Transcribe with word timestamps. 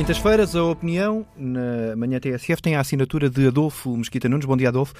Quintas-feiras, 0.00 0.56
a 0.56 0.64
opinião 0.64 1.26
na 1.36 1.94
manhã 1.94 2.18
TSF 2.18 2.62
tem 2.62 2.74
a 2.74 2.80
assinatura 2.80 3.28
de 3.28 3.48
Adolfo 3.48 3.94
Mesquita 3.94 4.30
Nunes. 4.30 4.46
Bom 4.46 4.56
dia, 4.56 4.70
Adolfo. 4.70 4.94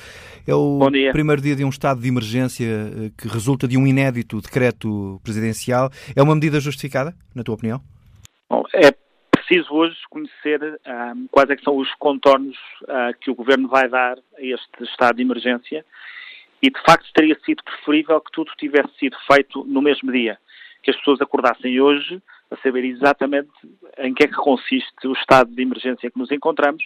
É 0.46 0.54
o 0.54 0.78
primeiro 1.10 1.40
dia 1.40 1.56
de 1.56 1.64
um 1.64 1.71
estado 1.71 2.03
de 2.03 2.06
emergência 2.06 2.66
eh, 2.66 3.10
que 3.16 3.26
resulta 3.26 3.66
de 3.66 3.78
um 3.78 3.86
inédito 3.86 4.42
decreto 4.42 5.18
presidencial. 5.24 5.88
É 6.14 6.22
uma 6.22 6.35
medida 6.35 6.60
justificada, 6.60 7.14
na 7.35 7.42
tua 7.42 7.54
opinião? 7.54 7.81
Bom, 8.50 8.63
é 8.74 8.92
preciso 9.31 9.72
hoje 9.72 9.96
conhecer 10.10 10.63
um, 10.63 10.76
ah, 10.85 11.14
quais 11.30 11.48
é 11.48 11.56
são 11.64 11.78
os 11.78 11.90
contornos 11.94 12.58
uh, 12.82 13.19
que 13.22 13.30
o 13.30 13.35
Governo 13.35 13.69
vai 13.69 13.88
dar 13.88 14.19
a 14.19 14.42
este 14.42 14.85
estado 14.85 15.17
de 15.17 15.22
emergência 15.22 15.82
e, 16.62 16.69
de 16.69 16.82
facto, 16.82 17.10
teria 17.14 17.38
sido 17.46 17.64
preferível 17.64 18.20
que 18.20 18.32
tudo 18.32 18.52
tivesse 18.59 18.91
sido 18.98 19.16
feito 19.32 19.64
no 19.64 19.80
mesmo 19.80 20.12
dia. 20.12 20.37
Que 20.82 20.90
as 20.90 20.96
pessoas 20.98 21.23
acordassem 21.23 21.80
hoje 21.80 22.23
a 22.51 22.56
saber 22.59 22.84
exatamente 22.84 23.51
em 24.00 24.14
que 24.14 24.24
é 24.24 24.27
que 24.27 24.34
consiste 24.34 25.06
o 25.06 25.12
estado 25.12 25.50
de 25.54 25.62
emergência 25.62 26.06
em 26.06 26.10
que 26.10 26.18
nos 26.18 26.30
encontramos, 26.30 26.82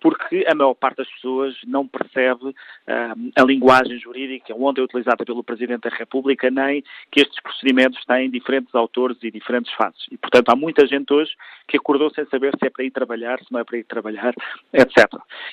porque 0.00 0.44
a 0.46 0.54
maior 0.54 0.74
parte 0.74 0.98
das 0.98 1.10
pessoas 1.10 1.56
não 1.66 1.86
percebe 1.86 2.46
uh, 2.46 3.32
a 3.34 3.42
linguagem 3.42 3.98
jurídica 3.98 4.54
onde 4.54 4.80
é 4.80 4.84
utilizada 4.84 5.24
pelo 5.24 5.42
Presidente 5.42 5.88
da 5.88 5.96
República, 5.96 6.50
nem 6.50 6.82
que 7.10 7.20
estes 7.20 7.40
procedimentos 7.40 8.04
têm 8.04 8.30
diferentes 8.30 8.74
autores 8.74 9.16
e 9.22 9.30
diferentes 9.30 9.72
fases. 9.74 10.06
E, 10.10 10.16
portanto, 10.16 10.50
há 10.50 10.56
muita 10.56 10.86
gente 10.86 11.12
hoje 11.12 11.32
que 11.66 11.76
acordou 11.76 12.10
sem 12.10 12.24
saber 12.26 12.52
se 12.58 12.66
é 12.66 12.70
para 12.70 12.84
ir 12.84 12.90
trabalhar, 12.90 13.38
se 13.38 13.52
não 13.52 13.60
é 13.60 13.64
para 13.64 13.78
ir 13.78 13.84
trabalhar, 13.84 14.34
etc. 14.72 15.06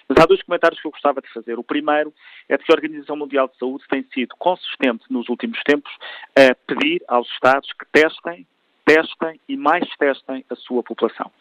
Mas 0.08 0.18
há 0.18 0.26
dois 0.26 0.42
comentários 0.44 0.82
que 0.82 0.88
eu 0.88 0.92
gostava 0.92 1.22
de 1.22 1.32
fazer. 1.34 1.58
O 1.58 1.64
primeiro 1.64 2.14
é 2.50 2.58
de 2.58 2.64
que 2.64 2.72
a 2.72 2.76
Organização 2.76 3.16
Mundial 3.16 3.48
de 3.48 3.58
Saúde 3.58 3.84
tem 3.90 4.04
sido 4.14 4.36
consistente 4.38 5.06
nos 5.10 5.30
últimos 5.30 5.60
tempos 5.64 5.92
a 6.36 6.56
pedir 6.68 7.02
aos 7.08 7.30
Estados 7.32 7.72
que 7.74 7.86
testem 7.92 8.46
testem 8.86 9.40
e 9.48 9.56
mais 9.56 9.88
testem 9.98 10.44
a 10.50 10.56
sua 10.56 10.84
população. 10.84 11.32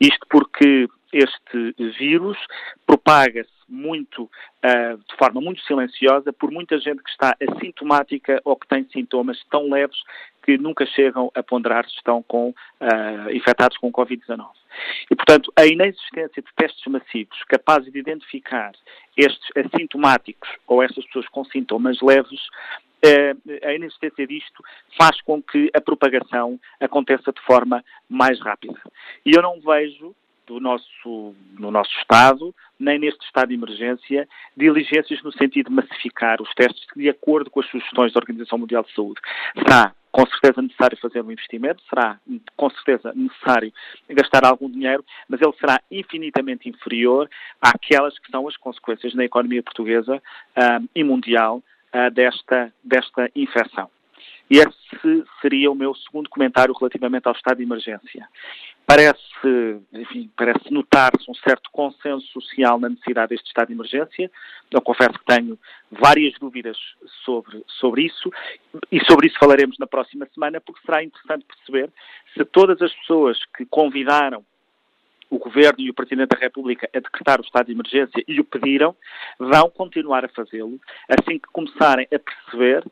Isto 0.00 0.26
porque 0.28 0.88
este 1.12 1.74
vírus 1.98 2.38
propaga-se 2.86 3.50
muito, 3.68 4.24
uh, 4.24 4.96
de 4.96 5.16
forma 5.16 5.40
muito 5.40 5.62
silenciosa, 5.62 6.32
por 6.32 6.50
muita 6.50 6.78
gente 6.78 7.02
que 7.02 7.10
está 7.10 7.36
assintomática 7.40 8.40
ou 8.44 8.56
que 8.56 8.66
tem 8.66 8.84
sintomas 8.92 9.42
tão 9.50 9.70
leves 9.70 9.98
que 10.42 10.58
nunca 10.58 10.84
chegam 10.86 11.30
a 11.34 11.42
ponderar 11.42 11.88
se 11.88 11.94
estão 11.96 12.22
com, 12.22 12.50
uh, 12.50 13.30
infectados 13.32 13.76
com 13.78 13.92
Covid-19. 13.92 14.48
E, 15.10 15.16
portanto, 15.16 15.52
a 15.56 15.66
inexistência 15.66 16.42
de 16.42 16.48
testes 16.56 16.84
massivos 16.86 17.42
capazes 17.44 17.92
de 17.92 17.98
identificar 17.98 18.72
estes 19.16 19.48
assintomáticos 19.56 20.48
ou 20.66 20.82
estas 20.82 21.04
pessoas 21.06 21.28
com 21.28 21.44
sintomas 21.44 22.00
leves 22.00 22.40
a 23.62 23.74
inexistência 23.74 24.26
disto 24.26 24.62
faz 24.96 25.20
com 25.22 25.42
que 25.42 25.70
a 25.74 25.80
propagação 25.80 26.58
aconteça 26.78 27.32
de 27.32 27.40
forma 27.42 27.84
mais 28.08 28.40
rápida. 28.40 28.78
E 29.24 29.32
eu 29.34 29.42
não 29.42 29.60
vejo 29.60 30.14
do 30.46 30.58
nosso, 30.58 31.34
no 31.58 31.70
nosso 31.70 31.90
Estado, 32.00 32.52
nem 32.78 32.98
neste 32.98 33.24
estado 33.24 33.50
de 33.50 33.54
emergência, 33.54 34.28
diligências 34.56 35.22
no 35.22 35.32
sentido 35.32 35.68
de 35.68 35.76
massificar 35.76 36.42
os 36.42 36.52
testes 36.54 36.84
de 36.96 37.08
acordo 37.08 37.48
com 37.50 37.60
as 37.60 37.66
sugestões 37.70 38.12
da 38.12 38.18
Organização 38.18 38.58
Mundial 38.58 38.82
de 38.82 38.92
Saúde. 38.92 39.20
Será 39.56 39.94
com 40.10 40.26
certeza 40.26 40.60
necessário 40.60 40.98
fazer 40.98 41.22
um 41.22 41.30
investimento, 41.30 41.80
será 41.88 42.18
com 42.56 42.68
certeza 42.70 43.12
necessário 43.14 43.72
gastar 44.08 44.44
algum 44.44 44.68
dinheiro, 44.68 45.04
mas 45.28 45.40
ele 45.40 45.52
será 45.52 45.80
infinitamente 45.88 46.68
inferior 46.68 47.30
àquelas 47.62 48.18
que 48.18 48.28
são 48.28 48.48
as 48.48 48.56
consequências 48.56 49.14
na 49.14 49.24
economia 49.24 49.62
portuguesa 49.62 50.20
um, 50.56 50.88
e 50.96 51.04
mundial 51.04 51.62
uh, 51.94 52.10
desta, 52.10 52.72
desta 52.82 53.30
infecção. 53.34 53.90
E 54.50 54.58
esse 54.58 55.24
seria 55.40 55.70
o 55.70 55.76
meu 55.76 55.94
segundo 55.94 56.28
comentário 56.28 56.74
relativamente 56.74 57.28
ao 57.28 57.34
estado 57.34 57.58
de 57.58 57.62
emergência. 57.62 58.28
Parece, 58.84 59.80
enfim, 59.92 60.28
parece 60.36 60.72
notar-se 60.72 61.30
um 61.30 61.34
certo 61.34 61.70
consenso 61.70 62.26
social 62.32 62.80
na 62.80 62.88
necessidade 62.88 63.28
deste 63.28 63.46
estado 63.46 63.68
de 63.68 63.74
emergência. 63.74 64.28
Eu 64.68 64.82
confesso 64.82 65.12
que 65.12 65.24
tenho 65.24 65.56
várias 65.88 66.36
dúvidas 66.40 66.76
sobre, 67.24 67.62
sobre 67.68 68.06
isso 68.06 68.28
e 68.90 68.98
sobre 69.04 69.28
isso 69.28 69.38
falaremos 69.38 69.78
na 69.78 69.86
próxima 69.86 70.26
semana, 70.34 70.60
porque 70.60 70.84
será 70.84 71.04
interessante 71.04 71.44
perceber 71.44 71.88
se 72.34 72.44
todas 72.44 72.82
as 72.82 72.92
pessoas 72.92 73.38
que 73.56 73.64
convidaram 73.66 74.44
o 75.30 75.38
Governo 75.38 75.80
e 75.80 75.90
o 75.90 75.94
Presidente 75.94 76.30
da 76.30 76.38
República 76.38 76.90
a 76.94 76.98
decretar 76.98 77.40
o 77.40 77.44
estado 77.44 77.66
de 77.66 77.72
emergência 77.72 78.22
e 78.26 78.40
o 78.40 78.44
pediram, 78.44 78.94
vão 79.38 79.70
continuar 79.70 80.24
a 80.24 80.28
fazê-lo 80.28 80.78
assim 81.08 81.38
que 81.38 81.48
começarem 81.52 82.06
a 82.12 82.18
perceber 82.18 82.84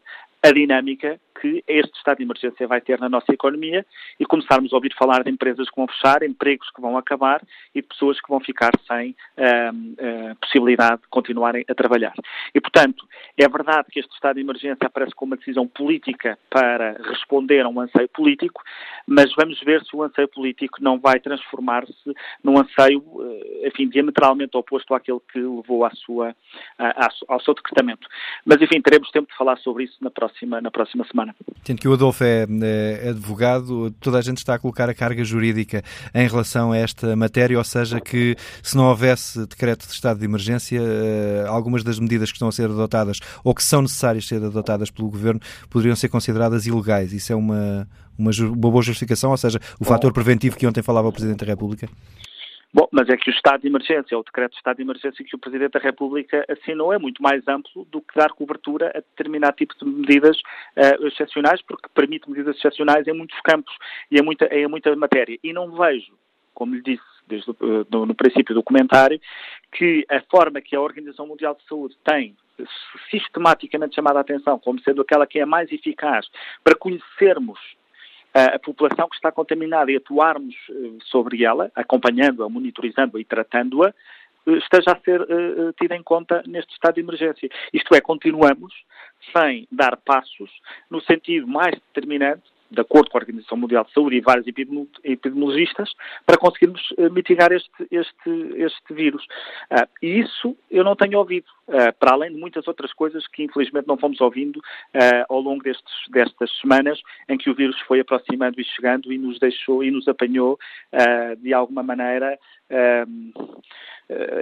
a 0.42 0.52
dinâmica 0.52 1.20
que 1.40 1.62
este 1.66 1.96
estado 1.96 2.18
de 2.18 2.24
emergência 2.24 2.66
vai 2.66 2.80
ter 2.80 2.98
na 2.98 3.08
nossa 3.08 3.32
economia 3.32 3.86
e 4.18 4.26
começarmos 4.26 4.72
a 4.72 4.76
ouvir 4.76 4.94
falar 4.94 5.22
de 5.22 5.30
empresas 5.30 5.68
que 5.70 5.76
vão 5.76 5.86
fechar, 5.86 6.22
empregos 6.22 6.68
que 6.70 6.80
vão 6.80 6.96
acabar 6.96 7.40
e 7.74 7.80
pessoas 7.80 8.20
que 8.20 8.28
vão 8.28 8.40
ficar 8.40 8.72
sem 8.86 9.10
uh, 9.36 10.32
uh, 10.32 10.36
possibilidade 10.36 11.02
de 11.02 11.08
continuarem 11.08 11.64
a 11.68 11.74
trabalhar. 11.74 12.14
E, 12.54 12.60
portanto, 12.60 13.06
é 13.36 13.48
verdade 13.48 13.88
que 13.90 14.00
este 14.00 14.12
estado 14.12 14.36
de 14.36 14.42
emergência 14.42 14.86
aparece 14.86 15.14
como 15.14 15.30
uma 15.30 15.36
decisão 15.36 15.66
política 15.66 16.38
para 16.50 16.96
responder 17.08 17.64
a 17.64 17.68
um 17.68 17.80
anseio 17.80 18.08
político, 18.08 18.62
mas 19.06 19.32
vamos 19.34 19.60
ver 19.60 19.82
se 19.84 19.94
o 19.94 20.02
anseio 20.02 20.28
político 20.28 20.82
não 20.82 20.98
vai 20.98 21.20
transformar-se 21.20 22.14
num 22.42 22.58
anseio, 22.58 23.00
uh, 23.00 23.66
enfim, 23.66 23.88
diametralmente 23.88 24.56
oposto 24.56 24.94
àquele 24.94 25.20
que 25.32 25.38
levou 25.38 25.84
à 25.84 25.90
sua, 25.90 26.34
ao 27.28 27.40
seu 27.40 27.54
decretamento. 27.54 28.06
Mas, 28.44 28.60
enfim, 28.60 28.80
teremos 28.80 29.10
tempo 29.10 29.30
de 29.30 29.36
falar 29.36 29.56
sobre 29.58 29.84
isso 29.84 29.96
na 30.00 30.10
próxima, 30.10 30.60
na 30.60 30.70
próxima 30.70 31.04
semana 31.04 31.27
Tendo 31.64 31.80
que 31.80 31.88
o 31.88 31.92
Adolfo 31.92 32.24
é, 32.24 32.46
é, 32.62 33.10
advogado, 33.10 33.90
toda 34.00 34.18
a 34.18 34.22
gente 34.22 34.38
está 34.38 34.54
a 34.54 34.58
colocar 34.58 34.88
a 34.88 34.94
carga 34.94 35.22
jurídica 35.22 35.82
em 36.14 36.26
relação 36.26 36.72
a 36.72 36.78
esta 36.78 37.14
matéria, 37.14 37.58
ou 37.58 37.64
seja, 37.64 38.00
que 38.00 38.36
se 38.62 38.76
não 38.76 38.86
houvesse 38.86 39.46
decreto 39.46 39.86
de 39.86 39.92
estado 39.92 40.18
de 40.18 40.24
emergência, 40.24 40.80
eh, 40.80 41.44
algumas 41.46 41.82
das 41.82 41.98
medidas 41.98 42.30
que 42.30 42.36
estão 42.36 42.48
a 42.48 42.52
ser 42.52 42.70
adotadas 42.70 43.18
ou 43.44 43.54
que 43.54 43.62
são 43.62 43.82
necessárias 43.82 44.26
ser 44.26 44.42
adotadas 44.42 44.90
pelo 44.90 45.10
Governo 45.10 45.40
poderiam 45.68 45.94
ser 45.94 46.08
consideradas 46.08 46.66
ilegais. 46.66 47.12
Isso 47.12 47.32
é 47.32 47.36
uma, 47.36 47.86
uma, 48.16 48.30
uma 48.30 48.56
boa 48.56 48.82
justificação, 48.82 49.30
ou 49.30 49.36
seja, 49.36 49.60
o 49.78 49.84
fator 49.84 50.12
preventivo 50.12 50.56
que 50.56 50.66
ontem 50.66 50.82
falava 50.82 51.08
o 51.08 51.12
Presidente 51.12 51.40
da 51.40 51.46
República? 51.46 51.88
Bom, 52.72 52.86
mas 52.92 53.08
é 53.08 53.16
que 53.16 53.30
o 53.30 53.32
estado 53.32 53.62
de 53.62 53.66
emergência, 53.66 54.18
o 54.18 54.22
decreto 54.22 54.50
de 54.50 54.58
estado 54.58 54.76
de 54.76 54.82
emergência 54.82 55.24
que 55.24 55.34
o 55.34 55.38
Presidente 55.38 55.72
da 55.72 55.80
República 55.80 56.44
assinou 56.48 56.92
é 56.92 56.98
muito 56.98 57.22
mais 57.22 57.46
amplo 57.48 57.86
do 57.86 58.02
que 58.02 58.14
dar 58.14 58.30
cobertura 58.32 58.90
a 58.94 59.00
determinado 59.00 59.56
tipo 59.56 59.74
de 59.78 59.86
medidas 59.86 60.36
uh, 60.76 61.06
excepcionais, 61.06 61.62
porque 61.62 61.88
permite 61.94 62.28
medidas 62.28 62.56
excepcionais 62.56 63.06
em 63.08 63.14
muitos 63.14 63.40
campos 63.40 63.74
e 64.10 64.18
em 64.18 64.22
muita, 64.22 64.44
em 64.54 64.68
muita 64.68 64.94
matéria. 64.96 65.38
E 65.42 65.50
não 65.52 65.70
vejo, 65.72 66.12
como 66.52 66.74
lhe 66.74 66.82
disse 66.82 67.02
desde, 67.26 67.50
uh, 67.50 67.86
no, 67.90 68.04
no 68.04 68.14
princípio 68.14 68.54
do 68.54 68.62
comentário, 68.62 69.18
que 69.72 70.04
a 70.10 70.20
forma 70.30 70.60
que 70.60 70.76
a 70.76 70.80
Organização 70.80 71.26
Mundial 71.26 71.54
de 71.54 71.66
Saúde 71.66 71.96
tem 72.04 72.36
sistematicamente 73.10 73.94
chamado 73.94 74.16
a 74.18 74.20
atenção 74.20 74.58
como 74.58 74.80
sendo 74.80 75.00
aquela 75.00 75.26
que 75.26 75.38
é 75.38 75.46
mais 75.46 75.70
eficaz 75.72 76.26
para 76.62 76.74
conhecermos 76.74 77.58
a 78.46 78.58
população 78.58 79.08
que 79.08 79.16
está 79.16 79.30
contaminada 79.30 79.90
e 79.90 79.96
atuarmos 79.96 80.54
eh, 80.70 80.98
sobre 81.04 81.44
ela, 81.44 81.70
acompanhando-a, 81.74 82.48
monitorizando-a 82.48 83.20
e 83.20 83.24
tratando-a, 83.24 83.88
eh, 84.46 84.52
esteja 84.58 84.92
a 84.92 85.00
ser 85.00 85.20
uh, 85.20 85.72
tida 85.74 85.94
em 85.94 86.02
conta 86.02 86.42
neste 86.46 86.72
estado 86.72 86.94
de 86.94 87.00
emergência. 87.00 87.48
Isto 87.72 87.94
é, 87.94 88.00
continuamos 88.00 88.72
sem 89.36 89.66
dar 89.70 89.96
passos 89.96 90.50
no 90.90 91.00
sentido 91.00 91.46
mais 91.46 91.74
determinante 91.74 92.42
de 92.70 92.80
acordo 92.80 93.10
com 93.10 93.18
a 93.18 93.20
Organização 93.20 93.56
Mundial 93.56 93.84
de 93.84 93.92
Saúde 93.92 94.16
e 94.16 94.20
vários 94.20 94.46
epidemiologistas, 94.46 95.92
para 96.26 96.36
conseguirmos 96.36 96.90
uh, 96.92 97.10
mitigar 97.10 97.52
este, 97.52 97.70
este, 97.90 98.30
este 98.56 98.94
vírus. 98.94 99.24
Uh, 99.70 99.88
e 100.02 100.20
isso 100.20 100.56
eu 100.70 100.84
não 100.84 100.94
tenho 100.94 101.18
ouvido, 101.18 101.46
uh, 101.68 101.92
para 101.98 102.12
além 102.12 102.32
de 102.32 102.38
muitas 102.38 102.68
outras 102.68 102.92
coisas 102.92 103.26
que 103.28 103.44
infelizmente 103.44 103.88
não 103.88 103.96
fomos 103.96 104.20
ouvindo 104.20 104.60
ao 105.28 105.40
longo 105.40 105.62
destes, 105.62 105.94
destas 106.10 106.50
semanas 106.60 107.00
em 107.28 107.38
que 107.38 107.50
o 107.50 107.54
vírus 107.54 107.78
foi 107.82 108.00
aproximando 108.00 108.60
e 108.60 108.64
chegando 108.64 109.12
e 109.12 109.18
nos 109.18 109.38
deixou 109.38 109.82
e 109.82 109.90
nos 109.90 110.08
apanhou 110.08 110.58
de 111.38 111.52
alguma 111.52 111.82
maneira 111.82 112.38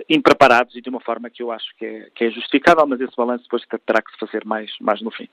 impreparados 0.08 0.74
e 0.76 0.80
de 0.80 0.88
uma 0.88 1.00
forma 1.00 1.30
que 1.30 1.42
eu 1.42 1.50
acho 1.50 1.74
que 1.76 1.84
é, 1.84 2.10
que 2.14 2.24
é 2.24 2.30
justificável, 2.30 2.86
mas 2.86 3.00
esse 3.00 3.16
balanço 3.16 3.44
depois 3.44 3.64
terá 3.84 4.00
que 4.00 4.12
se 4.12 4.18
fazer 4.18 4.44
mais, 4.44 4.70
mais 4.80 5.02
no 5.02 5.10
fim. 5.10 5.28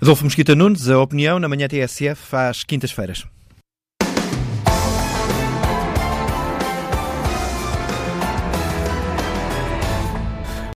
Adolfo 0.00 0.24
Mosquita 0.24 0.54
Nunes, 0.54 0.90
a 0.90 0.98
opinião 0.98 1.38
na 1.38 1.48
manhã 1.48 1.66
TSF 1.66 2.36
às 2.36 2.62
quintas-feiras. 2.62 3.24